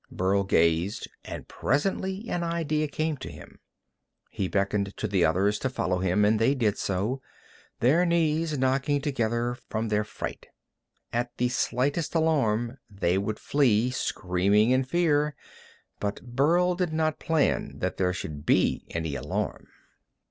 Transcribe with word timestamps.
Burl 0.11 0.43
gazed, 0.45 1.07
and 1.23 1.47
presently 1.47 2.27
an 2.27 2.41
idea 2.43 2.87
came 2.87 3.17
to 3.17 3.29
him. 3.31 3.59
He 4.31 4.47
beckoned 4.47 4.97
to 4.97 5.07
the 5.07 5.23
others 5.23 5.59
to 5.59 5.69
follow 5.69 5.99
him, 5.99 6.25
and 6.25 6.39
they 6.39 6.55
did 6.55 6.79
so, 6.79 7.21
their 7.81 8.03
knees 8.03 8.57
knocking 8.57 8.99
together 8.99 9.53
from 9.69 9.89
their 9.89 10.03
fright. 10.03 10.47
At 11.13 11.37
the 11.37 11.49
slightest 11.49 12.15
alarm 12.15 12.79
they 12.89 13.19
would 13.19 13.37
flee, 13.37 13.91
screaming 13.91 14.71
in 14.71 14.85
fear, 14.85 15.35
but 15.99 16.23
Burl 16.23 16.73
did 16.73 16.91
not 16.91 17.19
plan 17.19 17.77
that 17.77 17.97
there 17.97 18.11
should 18.11 18.43
be 18.43 18.87
any 18.89 19.13
alarm. 19.13 19.67